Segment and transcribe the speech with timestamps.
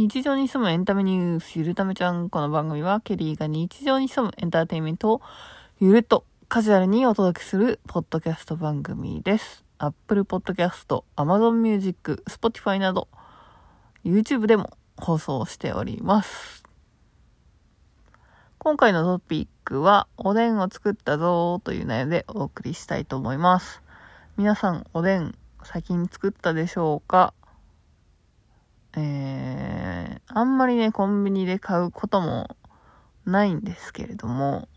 [0.00, 2.30] 日常に潜むエンタメニュース、ゆるためちゃん。
[2.30, 5.20] この番組は、ケリーが日常に潜むエンターテインメントを、
[5.78, 9.62] ゆるっとカジュアルにお届けする、ポッドキャスト番組です。
[9.76, 13.08] Apple Podcast、Amazon Music、Spotify など、
[14.02, 16.64] YouTube でも放送しております。
[18.56, 23.82] 今回のトピックは、おでんを作ったぞという内容でお送りしたいと思います。
[24.38, 27.34] 皆さん、おでん、先に作ったでしょうか？
[28.96, 32.56] えー、あんまりね、コンビニで買うことも
[33.24, 34.68] ないんですけれども、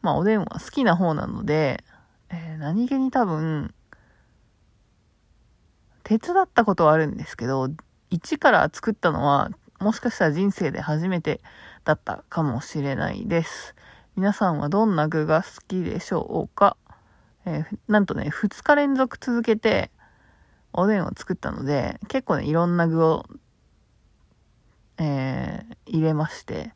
[0.00, 1.84] まあ、おでんは好きな方なので、
[2.30, 3.74] えー、何気に多分、
[6.04, 7.68] 手伝ったことはあるんですけど、
[8.10, 11.40] 一から作ったのは、もしかしたら人生で初めて
[11.84, 13.74] だったかもしれないです。
[14.16, 16.76] 皆さんはどんな具が好きでしょうか？
[17.44, 19.90] えー、なんとね、2日連続続けて、
[20.72, 23.26] おでんを作ったので、結構ね、いろんな具を、
[24.98, 26.72] えー、入れまして、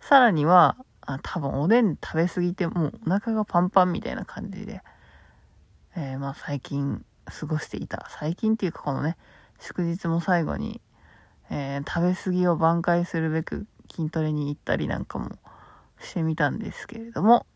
[0.00, 4.82] さらには、あ多分おでん食べ過ぎてもうお腹がパンパンみたいな感じで、
[5.96, 8.06] えー、まあ最近過ごしていた。
[8.10, 9.16] 最近っていうかこのね、
[9.58, 10.82] 祝日も最後に、
[11.50, 15.30] えー、食べ過ぎを挽回するべく筋トレに行ったりなんかも
[15.98, 17.46] してみたんですけれども、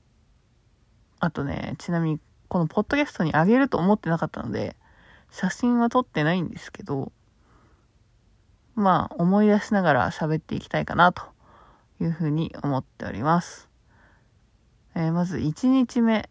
[1.20, 4.77] あとね、ちなみにこのポッドキャストにあげると思ってなかったので、
[5.33, 7.11] 写真は撮ってないんですけど、
[8.75, 11.22] まあ思い出しながら喋っていきたいかなと
[12.00, 13.69] いうふうに思っております。
[14.94, 16.28] えー、まず1日目。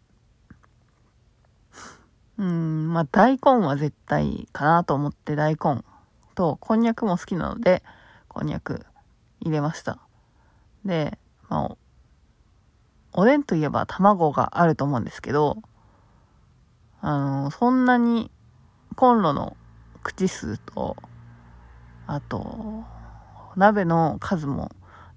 [2.38, 5.82] うん、まあ大根は絶対かなと思って大根
[6.34, 7.82] とこんにゃくも好きなので
[8.28, 8.86] こんにゃく
[9.40, 9.98] 入れました。
[10.84, 11.76] で、まあ
[13.14, 15.58] おでんといえば卵があると思うんですけど、
[17.00, 18.30] あの、そんなに
[18.94, 19.56] コンロの
[20.02, 20.96] 口数と、
[22.06, 22.84] あと、
[23.56, 24.70] 鍋の数も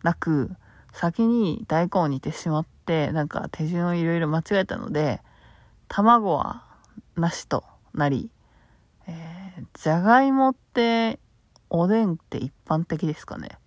[0.03, 0.51] なく、
[0.91, 5.21] 先に大根を煮てしまって、なんか手順をいろいろ間違えたので、
[5.87, 6.63] 卵は
[7.15, 7.63] なしと
[7.93, 8.31] なり、
[9.07, 11.19] えー、じゃがいもって、
[11.69, 13.57] おでんって一般的ですかね。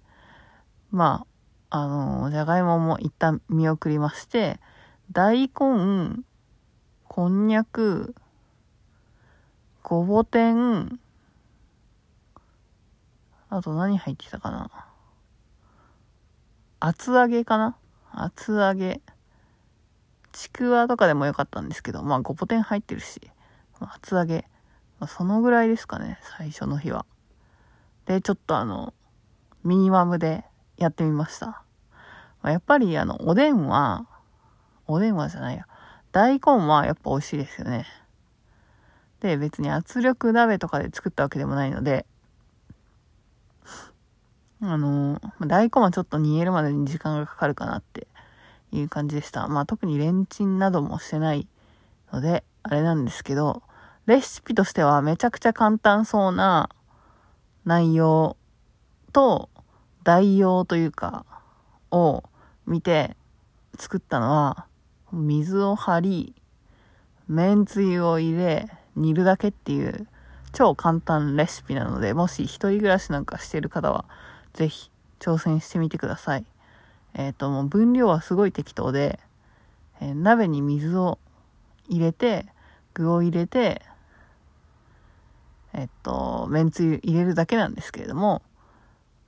[0.91, 1.27] ま
[1.71, 4.59] あ、あの、じゃがいもも一旦見送りまして、
[5.13, 6.23] 大根、
[7.05, 8.15] こんにゃく、
[9.89, 11.01] ごぼ天、
[13.49, 14.71] あと何入ってたかな
[16.79, 17.79] 厚揚げかな
[18.13, 19.01] 厚揚げ。
[20.33, 23.31] ちくわとかでもよかったんですけど、まあごぼ天入ってるし、
[23.81, 24.45] 厚揚げ。
[25.01, 27.07] まあ、そのぐらいですかね、最初の日は。
[28.05, 28.93] で、ちょっとあの、
[29.65, 30.45] ミニマムで
[30.77, 31.63] やってみました。
[32.43, 34.07] まあ、やっぱりあの、おでんは、
[34.87, 35.67] おでんはじゃないや。
[36.13, 37.87] 大根はやっぱ美味しいですよね。
[39.21, 42.07] で、別に圧力鍋とかで作ったわけでもないので、
[44.61, 48.07] あの、大根はちょっと煮えるまでに時間がかかるかなって
[48.73, 49.47] いう感じでした。
[49.49, 51.47] まあ特にレンチンなどもしてない
[52.13, 53.63] ので、あれなんですけど、
[54.07, 56.71] レシピとしてはめちゃくちゃ簡単そうな
[57.65, 58.37] 内容
[59.13, 59.49] と
[60.03, 61.25] 代用というか、
[61.91, 62.25] を
[62.67, 63.17] 見て
[63.79, 64.67] 作ったのは、
[65.13, 66.35] 水を張り、
[67.29, 70.07] めんつゆを入れ、煮るだけっていう
[70.53, 74.05] 超簡単レシピなので、もし一人暮らしなんかしてる方は、
[74.55, 76.45] ぜひ挑戦してみてください。
[77.15, 79.19] えっ、ー、と、もう分量はすごい適当で、
[80.01, 81.19] えー、鍋に水を
[81.89, 82.47] 入れて、
[82.95, 83.83] 具を入れて、
[85.73, 88.43] えっと、めんつゆ入れるだけなんですけれども、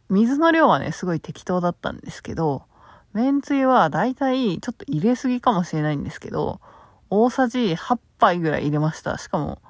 [0.09, 2.65] 水の量はね、すごい適当だったんですけど、
[3.13, 6.61] めんつゆはだいたいちょっと入れすぎかもしれないんですけど、
[7.11, 9.19] 大さじ8杯ぐらい入れました。
[9.19, 9.61] しかも、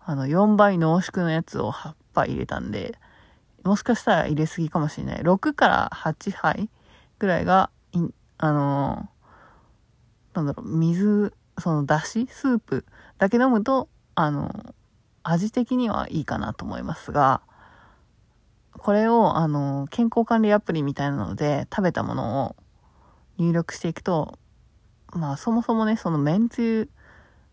[0.00, 2.98] あの、4倍濃縮のやつを8杯入れたんで、
[3.64, 5.20] もしかしたら入れすぎかもしれない。
[5.20, 6.70] 6から8杯
[7.18, 8.00] ぐらいが、い
[8.38, 12.84] あのー、なんだろう、水、そのだしスープ
[13.18, 14.72] だけ飲むと、あのー、
[15.24, 17.42] 味的にはいいかなと思いますが、
[18.78, 22.56] これを、あのー、健康管理アプリみたいなので食べたものを
[23.36, 24.38] 入力していくと、
[25.12, 26.90] まあそもそもね、そのめんつゆ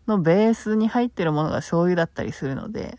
[0.06, 2.98] のベースに入ってるものが醤油だったりするので、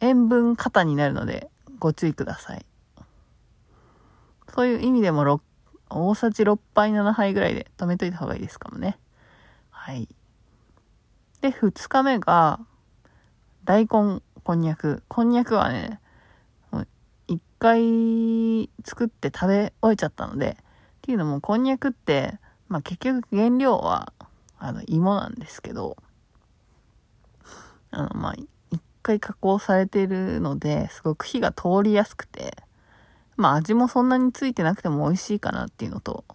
[0.00, 2.64] 塩分過多になるのでご注意ください。
[4.54, 5.40] そういう意味でも6、
[5.90, 8.98] 大さじ6杯7杯ぐらいで止めといた方がいいですかもね。
[9.70, 10.08] はい。
[11.40, 12.60] で、2日目が、
[13.64, 15.02] 大根、こんにゃく。
[15.08, 16.00] こんにゃくはね、
[16.72, 16.88] もう
[17.28, 24.12] 1回作って食べ終えちゃったので、っていうのも、こんにゃくって、まあ結局原料は、
[24.58, 25.96] あの、芋なんですけど、
[27.90, 28.34] あの、まあ、
[28.70, 32.56] 一回加工されてるので、すごく火が通りやすくて、
[33.36, 36.32] まあ味もそんなについてなくても美味しいかなっていうのと、っ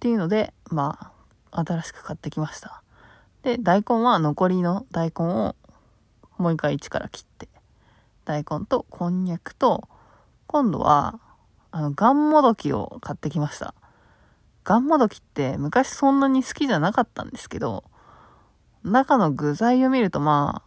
[0.00, 1.12] ていうので、ま
[1.50, 2.82] あ、新しく買ってきました。
[3.42, 5.56] で、大根は残りの大根を
[6.36, 7.48] もう一回一から切って、
[8.24, 9.88] 大根とこんにゃくと、
[10.46, 11.18] 今度は、
[11.76, 13.74] あの、ガンモドキを買ってきました。
[14.62, 17.82] ガンモドキって昔そんなに好きじゃなかったんですけど、
[18.84, 20.62] 中の具材を見るとま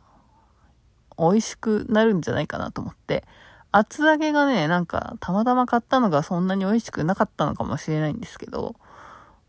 [1.17, 3.23] あ、美味しくなるんじゃないかなと思って、
[3.71, 8.75] 厚揚げがね、なんかたまたま買ったのがそんなに美味しくなかったのかもしれないんですけど、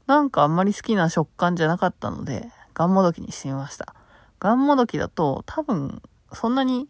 [0.06, 3.96] なんかあんまり好きな食感じゃなかったので、ガンモドキにしてみました。
[4.38, 6.02] ガンモドキだと多分
[6.32, 6.86] そんなに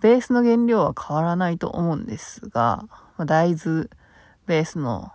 [0.00, 3.88] ベースの原料は変わらないと思うんですが、ま、大豆
[4.50, 5.12] ベースの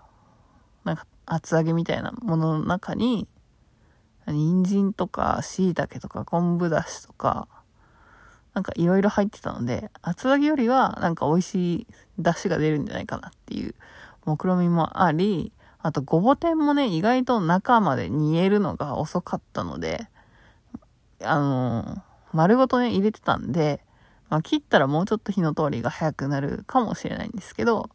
[0.85, 3.27] なんか厚揚げみたいなものの中に、
[4.27, 7.47] 人参とか椎茸とか昆布だしとか、
[8.53, 11.87] なんかいろいろ入ってたので、厚揚げよりはなんか美味しい
[12.17, 13.75] 出汁が出るんじゃないかなっていう
[14.25, 20.07] 目論みもあり、あと、ごぼ天もね、意外と中まで煮えるのが遅かったので、
[21.21, 23.81] あのー、丸ごとね、入れてたんで、
[24.29, 27.89] まあ、切ったらもうちょっと火の通りが早くなるかもしれないんですけど、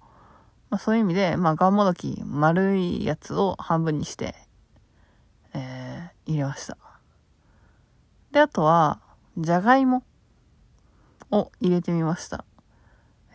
[0.71, 4.35] まあ、そういう意味で、まあ、ガンモドキ、丸いやつを半分にして、
[5.53, 6.77] えー、入れました。
[8.31, 9.01] で、あとは、
[9.37, 10.05] じゃがいも
[11.33, 12.45] を入れてみました。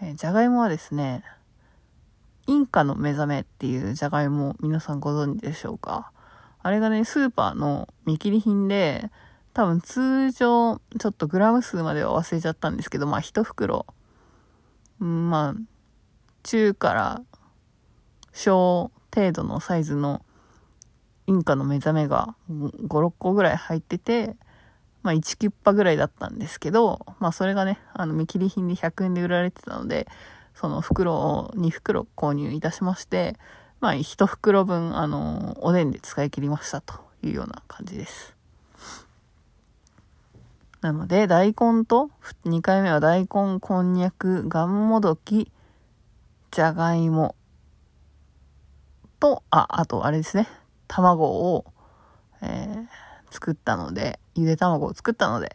[0.01, 1.23] えー、じゃがいもはですね、
[2.47, 6.11] インカの目覚めっていうじゃがいも皆さんご存知でしょうか？
[6.61, 9.09] あれがね、スーパーの見切り品で、
[9.53, 13.85] 多分通常、ちょっとグラム数までは忘れちゃったんですけど、まあ一袋、
[14.99, 15.61] まあ、
[16.45, 17.21] 中から
[18.33, 20.23] 小程度のサイズの
[21.27, 24.35] インカの目覚めが5、6個ぐらい入ってて、
[25.01, 30.07] まあ1キュッパぐらいだったんですけど、まあそれがね、あの見切り品で100円で売られてたので、
[30.53, 33.35] その袋を2袋購入いたしまして、
[33.81, 38.35] まあ、1袋分、あの、おでんで使い切りましたというような感じです。
[40.81, 42.09] なので、大根と、
[42.45, 45.51] 2回目は大根、こんにゃく、がんもどき、
[46.55, 47.35] じゃがいも、
[49.19, 50.47] と、あ、あと、あれですね、
[50.87, 51.65] 卵を、
[52.41, 52.87] えー、
[53.29, 55.51] 作ったので、ゆで卵を作ったので、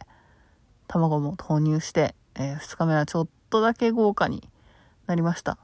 [0.87, 4.47] 卵も投入して、えー、2日目はちょっとだけ豪華に
[5.07, 5.57] なりました。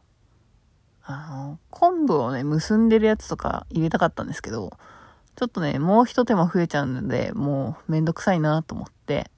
[1.03, 4.71] あの、昆布をね、結んでるやつとか入れたかったんですけど、
[5.35, 9.29] ちょっとね、もう一手間増えちゃうので、もうめんどくさいなと思って、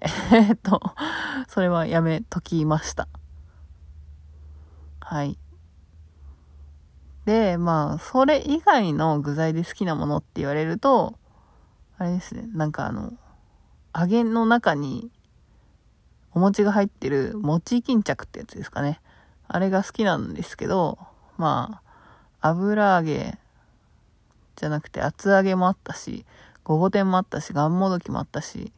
[0.00, 0.80] えー、っと、
[1.48, 3.08] それはやめときました。
[5.12, 5.36] はい。
[7.26, 11.18] で、まあ、それ以外の具材で好きなものって言われると、
[11.98, 13.12] あれですね、なんかあの、
[13.94, 15.10] 揚げの中に
[16.32, 19.02] お餅が入ってる餅巾着ってやつですかね。
[19.48, 20.98] あれが好きなんですけど、
[21.36, 21.82] ま
[22.40, 23.36] あ、油揚げ
[24.56, 26.24] じゃなくて厚揚げもあったし、
[26.64, 28.72] ごぼ天もあったし、がんもどきもあったし、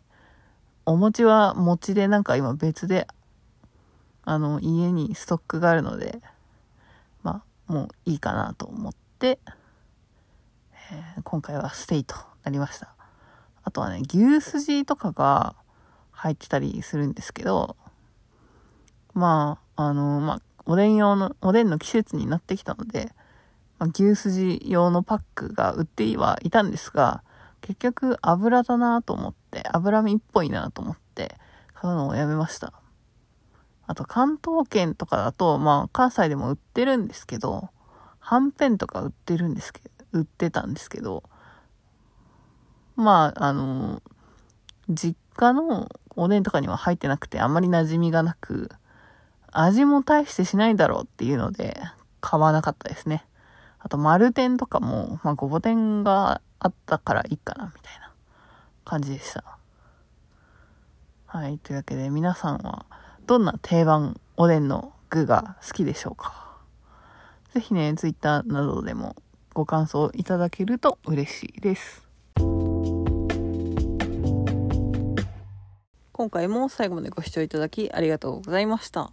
[0.84, 3.06] お餅は餅でなんか今別で、
[4.26, 6.20] あの、家にストックがあるので、
[7.22, 9.38] まあ、もういいかなと思って、
[10.90, 12.94] えー、今回はステイとなりました。
[13.62, 15.54] あとはね、牛すじとかが
[16.12, 17.76] 入ってたりするんですけど、
[19.12, 23.12] まあ、あの、まあ、おでん用の、おでんの季節になってきたので、
[23.78, 27.22] まあ、牛すじ用のパックが売ってはいたんですが、
[27.60, 31.34] 結局油だなと思って、脂身っぽいなと思って
[31.74, 32.83] 買うのをやめました。
[33.86, 37.68] あと関東圏とかだと、まあ関西でも売ってるんですけど、
[38.20, 41.22] はんぺんとか売ってるんですけど、売ってたんですけど、
[42.96, 44.02] まあ、あの、
[44.88, 48.70] 実家のおでんとかには入ってなくてあんまり馴染みがなく、
[49.52, 51.76] 味も大してしないだろうっていうので、
[52.20, 53.26] 買わなかったですね。
[53.78, 58.10] あと、丸天とかも、まあ、ごぼ天があったからいいかな、みたいな
[58.84, 59.44] 感じでした。
[61.26, 61.58] はい。
[61.58, 62.86] というわけで、皆さんは、
[63.26, 66.58] どんな定番おでんの具が好きでしょうか？
[67.54, 69.16] ぜひね、Twitter などでも
[69.54, 72.06] ご感想いただけると嬉しいです。
[76.12, 79.10] 今回も最後までご視聴いただきありがとうございました。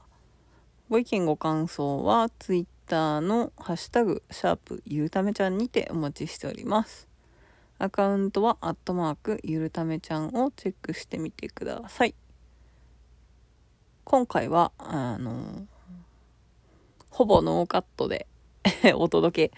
[0.90, 7.08] ご意見ご感想は Twitter のハッシュタグ、シャープゆるためちゃんにてお待ちしております。
[7.80, 12.14] アカウントはアットマークゆるためちゃんをチェックしてみてください。
[14.04, 15.68] 今回は、あの、
[17.10, 18.28] ほぼノーカットで
[18.96, 19.58] お届け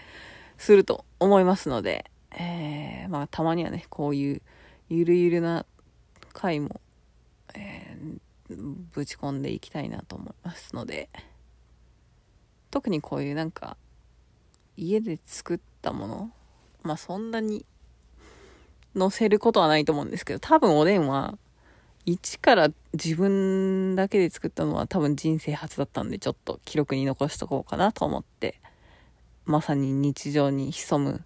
[0.58, 4.42] すると思いますので、えー、まあたまにはね、こういう
[4.88, 5.64] ゆるゆるな
[6.34, 6.80] 回も、
[7.54, 8.18] えー、
[8.92, 11.08] ぶち込んでいきたいなと思いますので
[12.70, 13.78] 特にこういうなんか
[14.76, 16.30] 家で作ったもの
[16.82, 17.64] まあそんなに
[18.96, 21.38] 載せることはないと思うんですけど多分おでんは
[22.06, 28.60] 一から自分だけで作ったのは多分人生初だったんでちょっと記録に残しとこうかなと思って。
[29.46, 31.22] まさに日常に潜む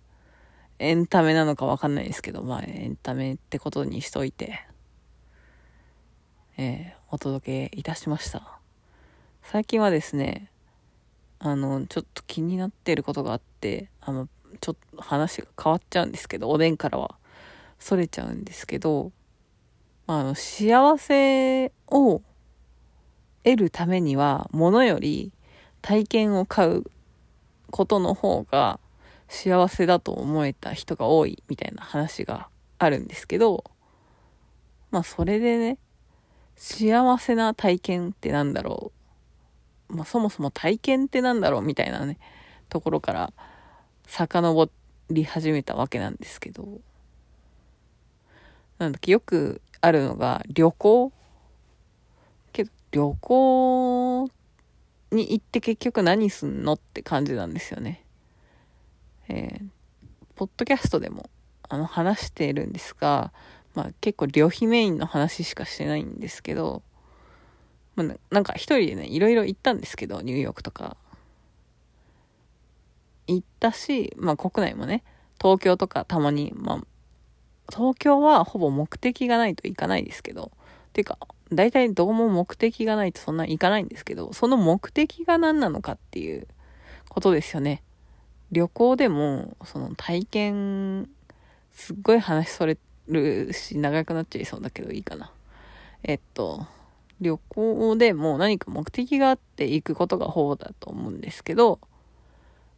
[0.81, 4.65] エンタメなのかわかんないですけどまあエンタメってことにしといて
[6.57, 8.59] えー、お届けいたしました。
[9.45, 10.51] 最近はですね
[11.39, 14.29] あのちょっと気になってることがあってあの
[14.61, 17.15] ちょっと話が変わっちゃうんですけどおでんからは
[17.79, 19.13] それちゃうんですけど
[20.11, 22.23] あの、幸せを
[23.45, 25.33] 得るためには、ものより
[25.83, 26.85] 体験を買う
[27.71, 28.81] ことの方が
[29.29, 32.49] 幸せだと思えた人が多いみたいな話が
[32.79, 33.65] あるんですけど、
[34.91, 35.77] まあそれでね、
[36.57, 38.93] 幸せな体験ってなんだろ
[39.91, 39.97] う。
[39.97, 42.19] まあそもそも体験ってなんだろうみたいなね、
[42.71, 43.35] ところから
[44.07, 44.71] 遡
[45.11, 46.81] り始めたわけなんですけど、
[48.79, 51.13] なんだっけ、よくあるのが旅行
[52.53, 54.31] けど旅行
[55.13, 58.05] に行って結局何すんのって感じなんですよね。
[59.29, 59.69] えー、
[60.37, 61.29] ポッドキャストでも
[61.69, 63.33] あの話しているんですが、
[63.75, 66.83] まあ結構旅費メインの話しかしてないんですけど、
[67.95, 70.97] まあ、なんか一人でね、いろいろ行ったんですけど、ニューヨークとか。
[73.27, 75.05] 行ったし、まあ国内もね、
[75.41, 76.81] 東京とかたまに、まあ
[77.71, 80.51] 東京はほぼ目的がないと行かないですけど、
[80.93, 81.19] てか、
[81.53, 86.47] 大体どうも目的がないとそんな行かないんですけど、その目的が何なのかっていう
[87.09, 87.83] ことですよね。
[88.51, 91.09] 旅行でも、その体験、
[91.73, 95.31] すっごい話それるし、長くなっちゃいそうだけどいいかな。
[96.03, 96.67] えっと、
[97.21, 101.81] 旅行でも何か目的があって行くことがほぼだと思うんですけど、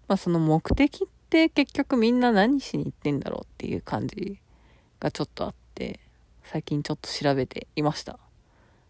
[0.08, 4.38] まあその目的って結局みんな何しに行ってんだろうっていう感じ
[5.00, 6.00] がちょっとあって、
[6.44, 8.18] 最近ちょっと調べていました。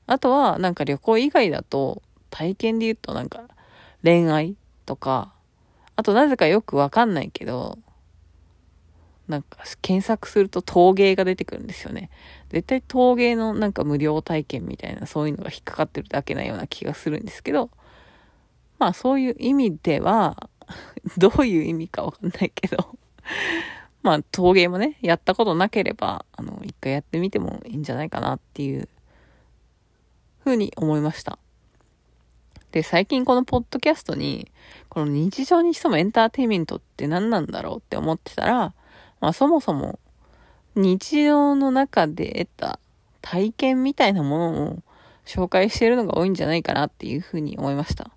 [0.07, 3.45] あとは、なんか旅行以外だと、体験で言うとなんか、
[4.03, 5.33] 恋愛とか、
[5.97, 7.79] あとなぜかよくわかんないけど、
[9.29, 12.11] なんか検索すると陶芸が出てくるんですよね。
[12.49, 17.71] 絶対陶芸のなんか無料体験みたいなそういうのが引っかかってるだけなような気がするんですけど、
[18.79, 20.49] まあそういう意味では、
[21.17, 22.99] どういう意味かわかんないけど
[24.03, 28.89] まあ、陶芸もね、やったことなければ、あの、一回やってみてもいいんじゃないかなっていう、
[30.43, 31.39] ふうに思いました。
[32.73, 34.51] で、最近このポッドキャストに、
[34.89, 38.75] この日常に潜むエンターテイメントって何なんだろうって思ってたら、
[39.21, 39.99] まあそもそも、
[40.77, 42.81] 日常の中で得た
[43.23, 44.83] 体験みたいなものを
[45.27, 48.11] 紹介しているのが多いんじゃないかなっていうふうに思いました。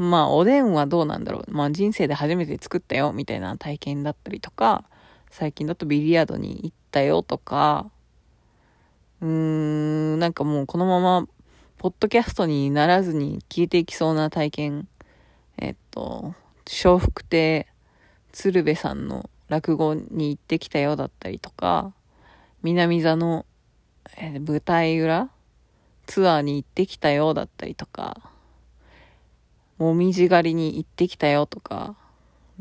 [0.00, 1.50] まあ、おでんはどうなんだろう。
[1.50, 4.84] まあ、人生で初めて作ったよ、みたいな体験だったりとか、
[5.30, 7.90] 最近だとビリヤードに行ったよとか、
[9.20, 11.28] うーん、なんかもうこのまま、
[11.76, 14.88] ポッドキャストにならずに消えていきそうな体験、
[15.58, 16.34] えっと、
[16.82, 17.66] 笑福亭
[18.32, 21.92] 鶴瓶さんの落語に行ってきたよだったりとか、
[22.62, 23.44] 南座の、
[24.16, 25.28] え舞台裏
[26.06, 28.29] ツアーに行ってきたよだったりとか、
[29.80, 31.96] もみじ狩りに行ってきたよとか、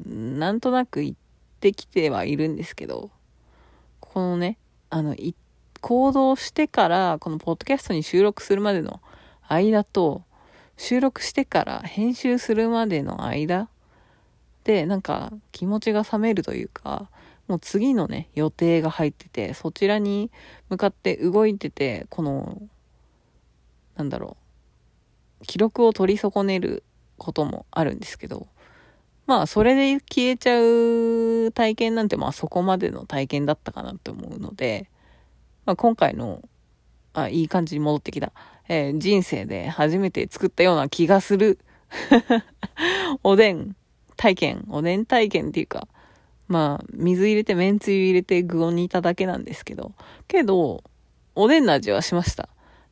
[0.06, 1.18] なんとなく行っ
[1.60, 3.12] てきてはいるんですけど、
[4.00, 4.58] このね、
[4.90, 5.16] あの、
[5.82, 9.02] 行動してから、このポッドキャストに収録するまでの
[9.50, 10.24] 間と、
[10.78, 13.68] 収録してから編集するまでの間
[14.64, 17.10] で、なんか気持ちが冷めるというか、
[17.50, 20.32] もう次のね、予定が入ってて、そちらに
[20.70, 22.62] 向かって動いてて、この、
[23.98, 24.38] なんだろ
[25.42, 26.84] う、記録を取り損ねる
[27.20, 28.48] こともあるんですけど、
[29.28, 34.90] まあ、それで消えちゃう体験なんて、まあ、そこまでの体験だったかなって思うので、
[35.66, 36.42] まあ、今回の、
[37.14, 38.32] あ、いい感じに戻ってきた、
[38.68, 41.60] えー、人生で初めて作ったような気がする
[43.24, 43.76] おでん
[44.16, 45.88] 体験、おでん体験っていうか、
[46.48, 49.94] まあ、水入れて、めんつゆ入れて具を煮ただけなんですけど、
[50.28, 50.84] けど、
[51.36, 52.50] おでんの味はしました。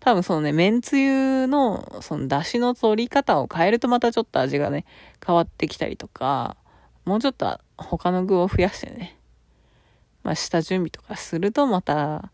[0.08, 4.86] 多分そのね、めんつゆの、その出汁の取り方を変えるとまたちょっと味がね、
[5.26, 6.56] 変わってきたりとか、
[7.04, 9.20] もうちょっと他の具を増やしてね、
[10.24, 12.32] まあ下準備とかするとまた、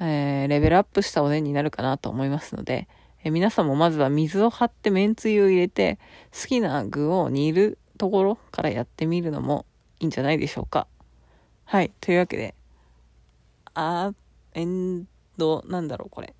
[0.00, 2.88] えー、レベルアップしたおでんになるかなと思いますので、
[3.22, 5.98] えー、皆さんもまずは水を張ってめんつゆを入れて、
[6.38, 9.64] 好きな具を煮るところからやってみるのも
[9.98, 10.88] いいんじゃないでしょうか。
[11.64, 11.90] はい。
[12.02, 12.54] というわけで、
[13.72, 14.14] あー、
[14.52, 16.34] えんど、なんだろう、これ。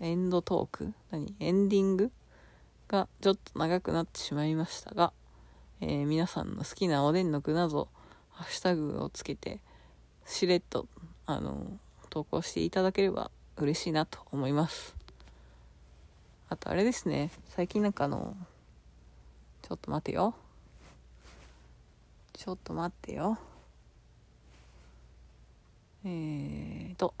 [0.00, 0.92] エンドトーク？
[1.10, 1.34] 何？
[1.38, 2.10] エンディング
[2.88, 5.12] がちょっと長くなってしまいましたが、
[5.80, 7.88] えー、皆さんの好きなおでんの具など
[8.30, 9.60] ハッシュタグをつけて
[10.26, 10.88] しれっと
[11.26, 11.78] あの
[12.10, 14.96] 投稿していただければ嬉しいなと思います。
[16.48, 17.30] あとあれですね。
[17.50, 18.36] 最近なんかあの
[19.62, 20.34] ちょっと待てよ。
[22.32, 23.38] ちょっと待ってよ。
[26.04, 27.14] えーと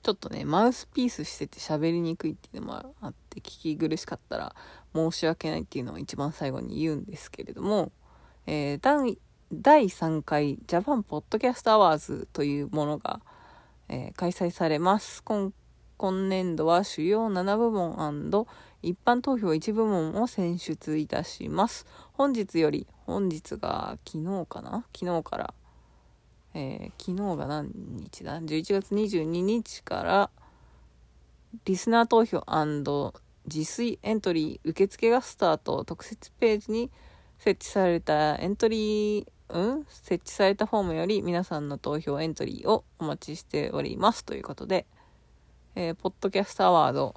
[0.00, 4.54] ちょっとね、マウスピースしてて喋りにくいっていうのもあって、聞き苦しかったら
[4.94, 7.92] 申し訳ないっていうのを一番最後に言うんですけれども、
[8.46, 9.18] えー、第
[9.52, 13.20] 第3回 JAPAN PODCAST AWARDS というものが、
[13.88, 15.22] えー、開催されます。
[15.24, 15.52] 今
[15.98, 18.46] 今年度は主要7部門
[18.82, 21.86] 一般投票1部門を選出いたします。
[22.12, 24.84] 本日より、本日が昨日かな？
[24.96, 25.54] 昨日から
[26.60, 30.30] えー、昨日が何日だ ?11 月22日から
[31.64, 32.42] リスナー投票
[33.46, 36.90] 自薦エントリー受付がスタート特設ページに
[37.38, 39.84] 設置されたエントリーうん？
[39.88, 44.84] 設置されたフォームより皆さんの投票エントリーをお待ちしておりますということで、
[45.76, 47.14] えー、ポッドキャストアワード、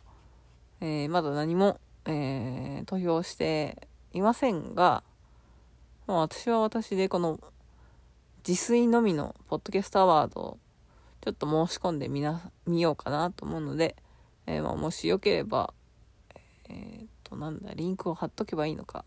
[0.81, 5.03] えー、まだ何も、えー、投票していませんが、
[6.05, 7.39] ま、私は私でこの
[8.47, 10.57] 自炊のみのポッドキャストアワードを
[11.23, 13.95] ちょっと申し込んでみな、見ようかなと思うので、
[14.47, 15.75] えー、まあ、もしよければ、
[16.67, 19.05] えー、っと、なんだ、リンクを貼っとけばいいのか。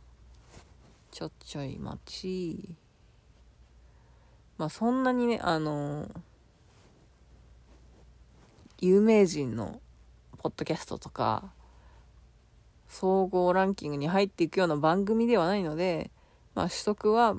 [1.11, 2.77] ちょっちょい待ち。
[4.57, 6.11] まあ、そんなにね、あのー、
[8.83, 9.81] 有名人の
[10.39, 11.53] ポッドキャストとか、
[12.87, 16.13] 総合ランキングに入っていくような番組ではないので、
[16.55, 17.35] まあ、取得は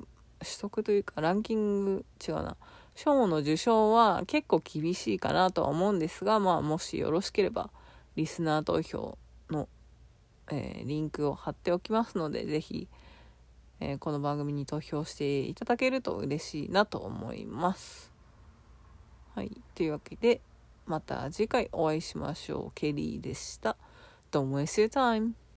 [0.46, 2.56] 取得というかランキング違うな
[2.96, 7.70] 賞の受賞は結構厳しいかなとは思うんですが、まあ、もしよろしければ
[8.16, 9.18] リスナー投票
[9.50, 9.68] の、
[10.50, 12.88] えー、リンクを貼っておきますので是非、
[13.82, 18.12] えー、この番組に投票していただけると嬉しいなと思います。
[19.36, 20.40] はい、というわけで
[20.86, 22.72] また次回お会いしましょう。
[22.74, 23.76] ケリーでした。
[24.32, 25.45] Don't waste your time.